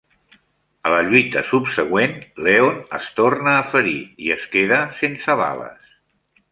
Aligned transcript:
A 0.89 0.93
la 0.93 1.01
lluita 1.09 1.43
subsegüent, 1.49 2.17
Leon 2.47 2.81
es 3.01 3.13
torna 3.21 3.55
a 3.59 3.69
ferir, 3.75 3.97
i 4.29 4.35
es 4.39 4.51
queda 4.57 4.85
sense 5.05 5.41
bales. 5.45 5.99